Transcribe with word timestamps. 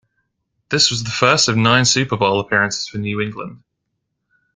This 0.69 0.89
was 0.89 1.03
the 1.03 1.11
first 1.11 1.47
of 1.47 1.55
nine 1.55 1.85
Super 1.85 2.17
Bowl 2.17 2.39
appearances 2.39 2.87
for 2.87 2.97
New 2.97 3.21
England. 3.21 3.61